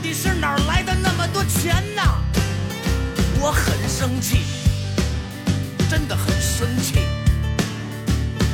[0.00, 2.02] 底是哪来的那么多钱呐？
[3.40, 4.38] 我很生气，
[5.88, 7.00] 真的很生气，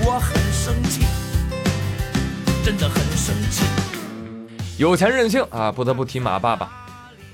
[0.04, 1.06] 我很生气，
[2.64, 3.64] 真的很生气。
[4.76, 6.70] 有钱任性啊，不得不提马爸爸。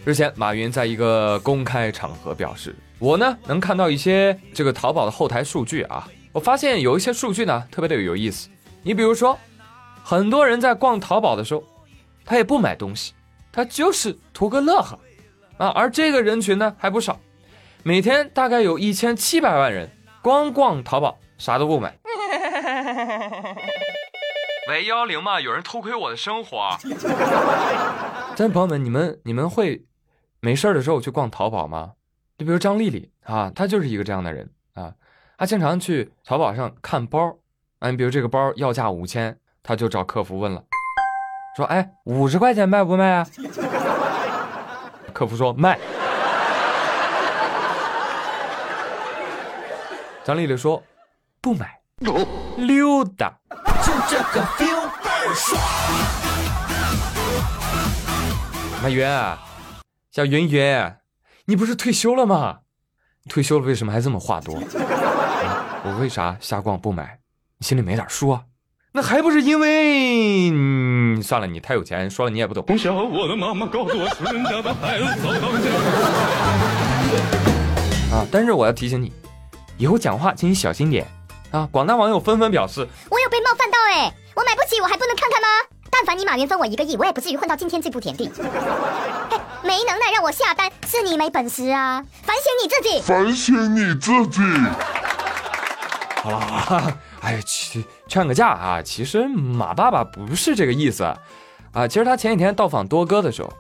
[0.05, 8.49] 日前，马云在一个公开场合表示：“我呢能看到一些这个淘宝的后台数据啊，我发现有一些数据呢特别的有意思。
[8.83, 9.39] 你比如说，
[10.03, 11.63] 很多人在逛淘宝的时候，
[12.25, 13.13] 他也不买东西，
[13.53, 14.99] 他就是图个乐呵
[15.59, 15.69] 啊。
[15.69, 17.21] 而这个人群呢还不少，
[17.83, 19.91] 每天大概有一千七百万人
[20.23, 21.97] 光逛淘宝，啥都不买。
[24.69, 26.79] ”喂幺幺零嘛，有人偷窥我的生活。
[28.37, 29.85] 但朋友们，你们你们会
[30.41, 31.93] 没事的时候去逛淘宝吗？
[32.39, 34.95] 就比如张丽丽啊，她就是一个这样的人啊，
[35.37, 37.37] 她经常去淘宝上看包，
[37.81, 40.65] 啊，你比如这个包要价五千，她就找客服问了，
[41.57, 43.27] 说哎，五十块钱卖不卖啊？
[45.13, 45.79] 客服说卖。
[50.25, 50.83] 张丽丽说
[51.41, 51.79] 不买，
[52.57, 53.35] 溜达。
[53.83, 55.61] 就这个 feel 倍儿爽。
[58.83, 59.07] 马云，
[60.11, 60.95] 小云云，
[61.45, 62.61] 你不是退休了吗？
[63.29, 64.55] 退休了为什么还这么话多？
[65.85, 67.19] 我为啥瞎逛不买？
[67.59, 68.45] 你心里没点数啊？
[68.93, 70.51] 那还不是因为……
[71.13, 72.65] 嗯，算了，你太有钱，说了你也不懂。
[72.67, 75.69] 从小我的妈妈告诉我，穷人家的孩子早当家。
[78.17, 78.27] 啊！
[78.33, 79.13] 但是我要提醒你，
[79.77, 81.07] 以后讲话请你小心点。
[81.51, 81.69] 啊！
[81.71, 85.49] 广大网友纷纷表示：“我有被冒犯到哎，我买不起，我还不能看看吗？
[85.91, 88.31] 但凡你马云分我一个亿，我也不至于混到今天这步田地。
[88.39, 92.03] 哎没能耐让我下单，是你没本事啊！
[92.23, 94.41] 反省你自己，反省你自己。
[96.23, 98.83] 好了，哎，去劝个架啊！
[98.83, 101.05] 其实马爸爸不是这个意思
[101.73, 101.89] 啊。
[101.89, 103.53] 其实他前几天到访多哥的时候，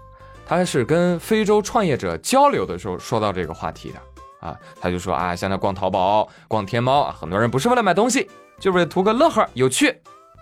[0.45, 4.01] 他是跟非洲创业者交流的时候说到这个话题的。”
[4.47, 8.29] 啊，他就说啊，现在逛淘宝、逛天猫，很多人不是为了买东西，
[8.59, 9.97] 就是图个乐呵、有趣。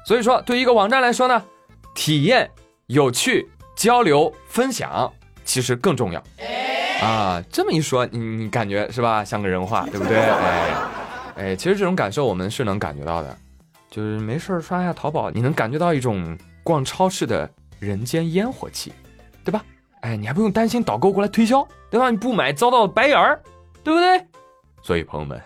[0.07, 1.45] 所以说，对一个网站来说呢，
[1.95, 2.51] 体验、
[2.87, 5.13] 有趣、交流、分享，
[5.45, 6.25] 其实更重要。
[7.03, 9.23] 啊，这么一说，你你感觉是吧？
[9.23, 10.17] 像个人话，对不对？
[10.19, 10.71] 哎
[11.41, 13.35] 哎，其实这种感受我们是能感觉到的，
[13.91, 18.93] 就是没事刷一下淘宝，你能感觉到一种逛超市的人间烟火气，
[19.43, 19.65] 对吧？
[20.03, 22.11] 哎，你还不用担心导购过来推销，对吧？
[22.11, 23.43] 你不买遭到白眼儿。
[23.83, 24.23] 对不对？
[24.83, 25.41] 所以朋友们，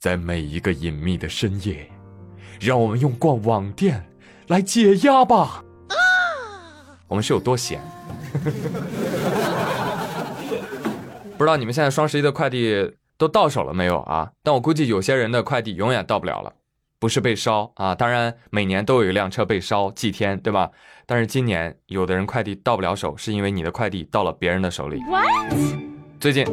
[0.00, 1.88] 在每一个隐秘的深夜，
[2.60, 4.04] 让我们用逛网店
[4.48, 5.62] 来解压吧。
[5.86, 5.94] 啊
[7.06, 7.80] 我们是有多闲？
[11.38, 14.32] 不知道你们现在双十一的快递都到手了没有啊？
[14.42, 16.52] 但我估计有些人的快递永远到不了了，
[16.98, 17.94] 不是被烧啊。
[17.94, 20.70] 当然，每年都有一辆车被烧祭天，对吧？
[21.04, 25.00] 但是今年有的人快递到不了手，是因为你的快递到了别人的手里。
[26.18, 26.46] 最近。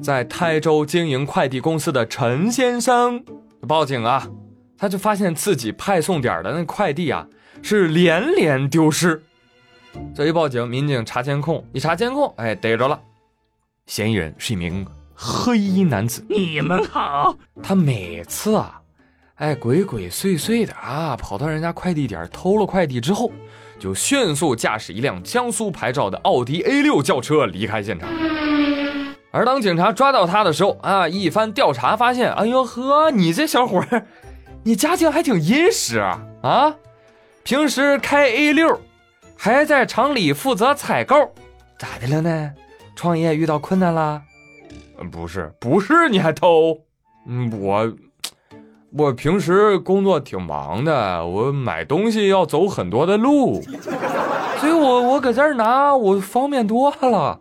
[0.00, 3.22] 在台州经营快递公司的陈先生
[3.66, 4.30] 报警啊，
[4.78, 7.26] 他就发现自己派送点的那快递啊
[7.60, 9.20] 是连连丢失。
[10.14, 12.98] 这一报警，民警查监控，一查监控，哎，逮着了，
[13.86, 14.86] 嫌疑人是一名
[15.22, 16.24] 黑衣男子。
[16.30, 18.80] 你们好，他每次啊，
[19.34, 23.30] 哎，鬼鬼祟祟的啊，跑到人家快递点偷了快递之后，
[23.78, 28.08] 就迅速驾驶一辆江苏牌照的奥迪 A 六轿车离开现场。
[29.30, 34.06] 而当警察抓到他的时候啊，一番调查发现，哎呦呵，你这小伙儿，
[34.64, 36.74] 你家境还挺殷实啊啊！
[37.42, 38.80] 平时开 A 六，
[39.36, 41.14] 还在厂里负责采购，
[41.78, 42.52] 咋的了呢？
[42.96, 44.22] 创业遇到困难啦？
[45.08, 46.76] 不是，不是，你还偷？
[47.26, 47.92] 嗯，我
[48.92, 53.62] 我平时工作挺忙的，我买东西要走很多的路，
[54.58, 57.38] 所以我我搁这儿拿，我方便多了。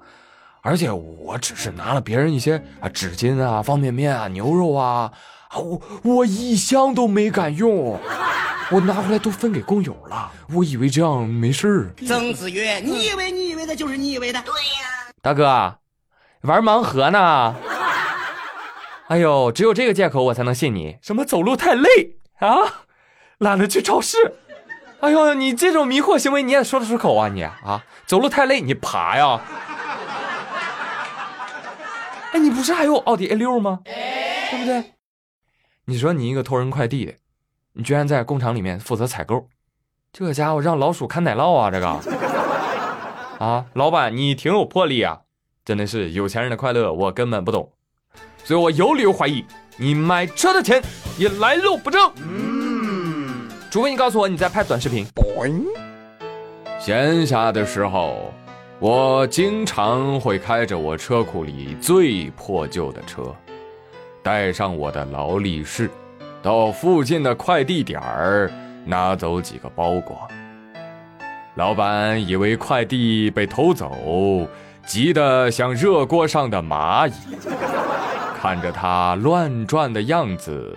[0.61, 5.11] 而且我只是拿了别人一些啊纸巾啊、方便面啊、牛肉啊，
[5.55, 7.97] 我我一箱都没敢用，
[8.69, 10.29] 我拿回来都分给工友了。
[10.53, 11.89] 我以为这样没事儿。
[12.05, 15.78] 曾子曰：“你以为你以为的就是你以为的。”对呀，大哥，
[16.41, 17.55] 玩盲盒呢？
[19.07, 20.97] 哎呦，只有这个借口我才能信你。
[21.01, 22.85] 什么走路太累啊？
[23.39, 24.35] 懒得去超市？
[25.01, 27.27] 哎呦，你这种迷惑行为你也说得出口啊？
[27.27, 29.41] 你啊，走路太累你爬呀？
[32.31, 33.79] 哎，你不是还有奥迪 A 六吗？
[33.83, 34.93] 对不对？
[35.85, 37.13] 你说你一个偷人快递的，
[37.73, 39.47] 你居然在工厂里面负责采购，
[40.13, 41.71] 这家伙让老鼠看奶酪啊！
[41.71, 41.87] 这个
[43.43, 45.21] 啊，老板你挺有魄力啊！
[45.69, 47.69] 真的是有钱人的快乐，我根本不懂，
[48.43, 49.45] 所以我有理由怀疑
[49.77, 50.81] 你买车的钱
[51.15, 52.11] 也来路不正。
[52.27, 55.05] 嗯，除非你告诉我你在拍短视频。
[56.79, 58.33] 闲暇的时候。
[58.79, 63.35] 我经常会开着我车库里最破旧的车，
[64.23, 65.91] 带上我的劳力士，
[66.41, 68.49] 到附近的快递点儿
[68.85, 70.25] 拿走几个包裹。
[71.55, 73.91] 老板以为快递被偷走，
[74.89, 77.13] 急得像热锅上的蚂蚁。
[78.41, 80.75] 看着他乱转的样子，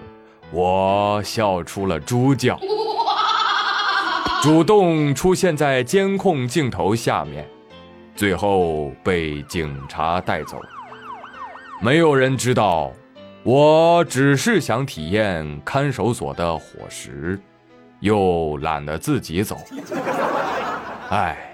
[0.51, 2.61] 我笑出了猪叫，
[4.43, 7.49] 主动出现在监控镜头下面，
[8.15, 10.61] 最后被警察带走。
[11.81, 12.93] 没有人知道，
[13.45, 17.41] 我只是想体验看守所的伙食，
[18.01, 19.57] 又懒得自己走。
[21.09, 21.52] 唉，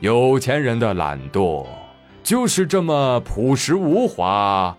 [0.00, 1.66] 有钱人的懒惰
[2.22, 4.74] 就是这么朴实无华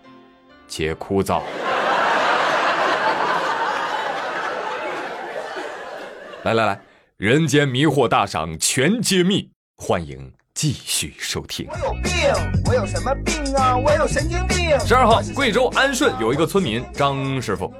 [0.66, 1.42] 且枯燥。
[6.42, 6.80] 来来来，
[7.18, 11.68] 人间迷惑大赏全揭秘，欢迎继续收听。
[11.70, 12.12] 我有病，
[12.66, 13.76] 我有什么病啊？
[13.76, 14.76] 我有神经病。
[14.80, 17.72] 十二号，贵州安顺有一个村民张师傅，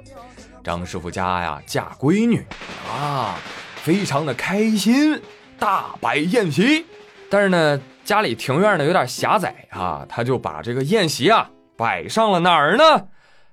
[0.62, 2.46] 张师傅家呀嫁闺女
[2.88, 3.36] 啊，
[3.82, 5.20] 非常的开心，
[5.58, 6.86] 大摆宴席。
[7.32, 11.48] 但是呢，家里庭院呢有点狭窄啊，他就把这个宴席啊
[11.78, 12.84] 摆上了哪儿呢？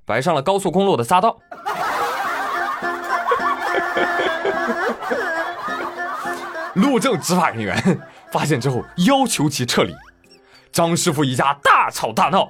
[0.03, 1.39] 摆上了高速公路的匝道。
[6.75, 8.01] 路政执法人员
[8.33, 9.95] 发现之后，要求其撤离。
[10.73, 12.49] 张师傅一家大吵大闹，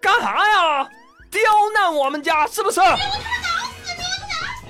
[0.00, 0.88] 干啥呀？
[1.28, 1.42] 刁
[1.74, 2.80] 难我们家是不是？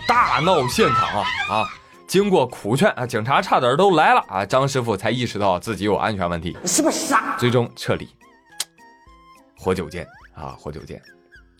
[0.09, 1.69] 大闹现场啊啊！
[2.07, 7.37] 经过苦劝啊，警察差点都来了啊，张师傅才意识到自己有安全问题，你是不是傻？
[7.39, 8.09] 最终撤离。
[9.59, 11.03] 活久见啊，活久见，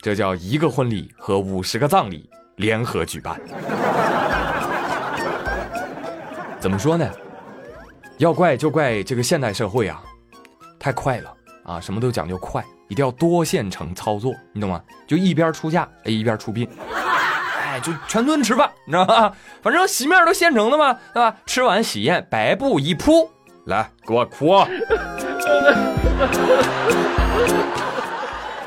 [0.01, 3.41] 这叫一个婚礼和五十个葬礼联合举办。
[6.61, 7.11] 怎么说呢？
[8.19, 10.03] 要怪就怪这个现代社会啊，
[10.79, 11.35] 太快了
[11.65, 14.81] 啊，什么都讲究快，一定要多线程操作，你懂吗？
[15.09, 16.69] 就一边出嫁，哎，一边出殡，
[17.81, 19.33] 就全村吃饭，你知道吧？
[19.63, 21.35] 反正席面都现成的嘛，对吧？
[21.47, 23.31] 吃完喜宴，白布一铺，
[23.67, 24.65] 来给我哭。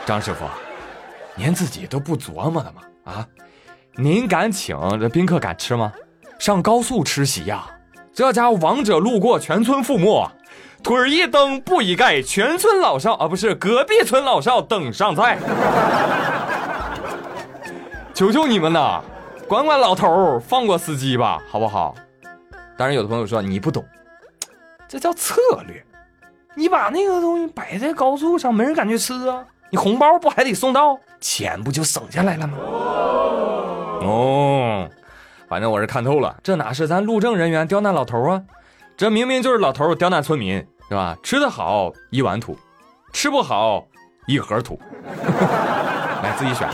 [0.06, 0.46] 张师傅，
[1.36, 2.82] 您自己都不琢磨的吗？
[3.06, 3.28] 啊，
[3.96, 5.92] 您敢请这宾客敢吃吗？
[6.40, 7.66] 上高速吃席呀、
[8.14, 10.32] 这家伙王者路过，全村覆没，
[10.82, 15.38] 腿一蹬，布一盖，全村老少啊，不是隔壁村老少等上菜。
[18.20, 19.02] 求求你们呐，
[19.48, 21.96] 管管老头，放过司机吧，好不好？
[22.78, 23.82] 当然，有的朋友说你不懂，
[24.90, 25.82] 这叫策略。
[26.54, 29.46] 你把那个东西摆在高速上，没人敢去吃啊。
[29.70, 32.58] 你红包不还得送到，钱不就省下来了吗？
[34.02, 34.90] 哦，
[35.48, 38.44] 反正我是看透了，这哪是咱路政人员刁难老头啊？
[38.98, 40.58] 这明明就是老头刁难村民，
[40.90, 41.18] 是吧？
[41.24, 42.60] 吃得好一碗土，
[43.14, 43.88] 吃不好
[44.28, 44.78] 一盒土。
[46.38, 46.68] 自己选。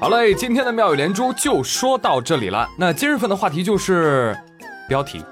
[0.00, 2.68] 好嘞，今天的妙语连珠就说到这里了。
[2.76, 4.36] 那今日份的话题就是
[4.88, 5.24] 标题。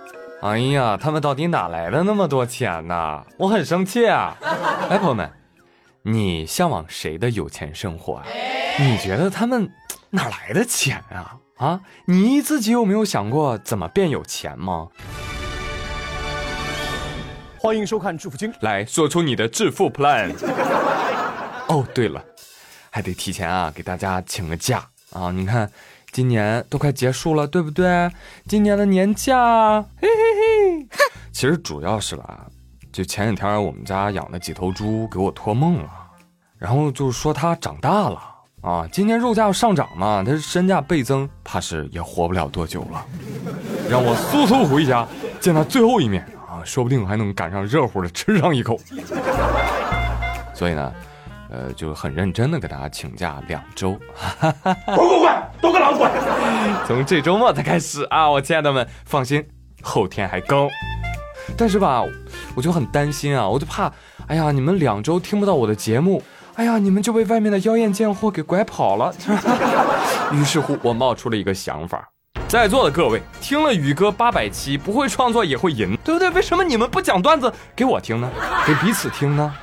[0.43, 3.23] 哎呀，他们到底哪来的那么多钱呢？
[3.37, 4.37] 我很生气啊！
[4.89, 5.31] 哎，朋友们，
[6.03, 8.25] 你向往谁的有钱生活啊？
[8.79, 9.71] 你觉得他们
[10.09, 11.37] 哪来的钱啊？
[11.59, 14.89] 啊，你自己有没有想过怎么变有钱吗？
[17.63, 18.51] 欢迎收看《致富经》。
[18.61, 20.33] 来说出你的致富 plan。
[21.69, 22.25] 哦，对了，
[22.89, 25.31] 还得提前啊给大家请个假啊！
[25.31, 25.71] 你看，
[26.11, 28.11] 今年都快结束了，对不对？
[28.49, 30.89] 今年的年假，嘿嘿嘿。
[31.33, 32.47] 其实主要是吧，
[32.91, 35.91] 就前几天我们家养的几头猪给我托梦了，
[36.57, 38.23] 然后就说它长大了
[38.63, 43.05] 啊，今年肉价要上涨嘛，它身价倍增，怕是也活不了多久了，
[43.91, 45.07] 让我速速回家
[45.39, 46.27] 见它最后一面
[46.61, 48.79] 啊，说不定还能赶上热乎的吃上一口。
[50.55, 50.93] 所以呢，
[51.51, 53.99] 呃，就很认真的给大家请假两周，
[54.85, 56.11] 滚滚滚，都给老子滚！
[56.87, 58.29] 从这周末才开始啊！
[58.29, 59.47] 我亲爱的们，放心，
[59.81, 60.69] 后天还更。
[61.57, 62.05] 但是吧，
[62.55, 63.91] 我就很担心啊，我就怕，
[64.27, 66.23] 哎呀，你们两周听不到我的节目，
[66.57, 69.15] 哎呀，你们就被外面的妖艳贱货给拐跑了。
[70.33, 72.07] 于是乎，我冒出了一个想法，
[72.51, 76.29] 在座的各位听了宇哥八百期，不会创作也会赢，对不对？
[76.31, 78.29] 为什么你们不讲段子给我听呢？
[78.67, 79.55] 给彼此听呢？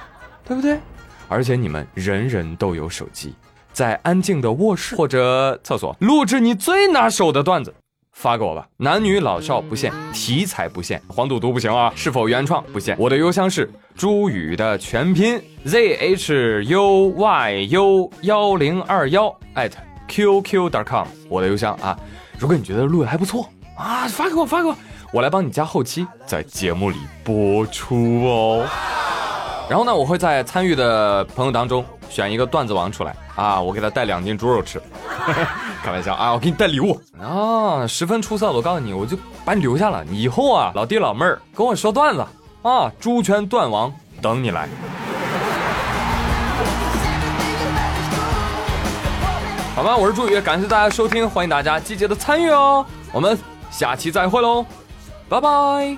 [0.48, 0.79] 对不对？
[1.27, 3.36] 而且你们人人都有手机，
[3.74, 7.74] 在安静的卧室或者厕所录制你最拿手的段子，
[8.13, 8.65] 发给我吧。
[8.77, 11.91] 男女老少不限，题材不限，黄赌毒不行啊。
[11.94, 12.96] 是否原创不限。
[12.98, 19.72] 我的邮箱是朱宇的全拼 z h u y u 幺零二幺 at
[20.08, 22.00] qq.com，我的邮箱啊。
[22.39, 24.75] 如果你觉得录的还不错啊，发给我，发给我，
[25.12, 28.65] 我来帮你加后期，在节目里播出哦。
[29.70, 34.82] 然后呢，我会在参与的朋友当中选一个段子王出来啊，我给他带两斤猪肉吃，
[35.84, 42.25] 开玩笑啊，我给你带礼物啊，十分出色的，我告诉你，我就把你留下了，以后啊，老弟老妹儿跟我说段子
[42.62, 44.70] 啊，猪圈段王等你来。
[49.78, 53.38] 好吧，我是朱宇，感谢大家收听，欢迎大家积极的参与哦，我们
[53.70, 54.66] 下期再会喽，
[55.30, 55.96] 拜拜。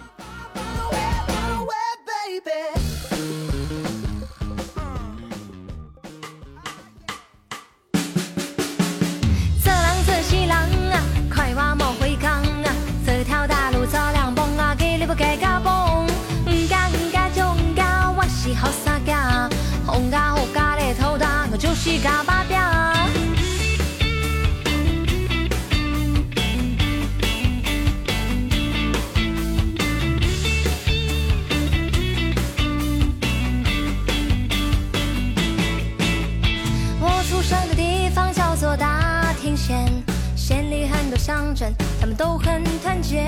[43.09, 43.17] 很团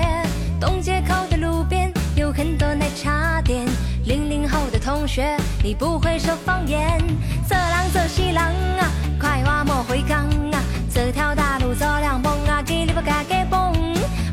[0.60, 3.66] 东街口的路边有很多奶茶店，
[4.04, 7.00] 零零后的同学，你不会说方言。
[7.48, 8.46] 做浪这西浪
[8.78, 8.86] 啊，
[9.20, 10.60] 快话莫回港啊，
[10.92, 13.72] 这条大路走两蹦啊，给你不嘎给蹦。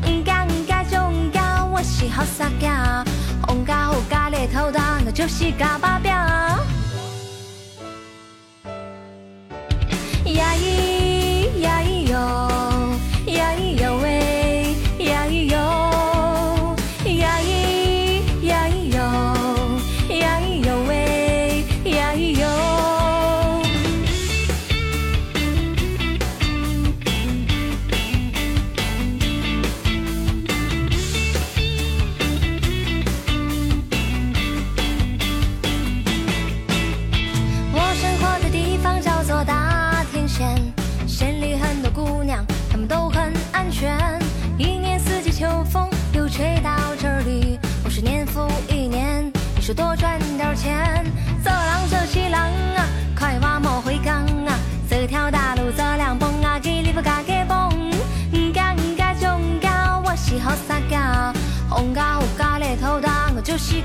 [0.06, 3.04] 嗯嘎嗯嘎就嗯嘎，我是好傻嘎，
[3.46, 6.14] 红嘎红嘎的头大，我就是嘎巴表。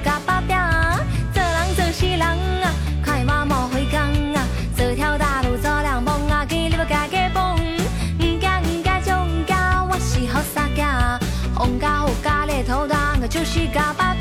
[0.03, 0.57] 甲巴饼
[1.33, 2.71] 做人做事人啊，
[3.03, 3.99] 快活无回工
[4.33, 4.41] 啊，
[4.75, 6.69] 做条大路做两无啊去。
[6.69, 7.59] 汝要家家放毋
[8.19, 9.55] 惊，毋惊就毋惊。
[9.89, 10.85] 我是好使囝，
[11.59, 14.14] 往家后家咧投单，我就是甲巴。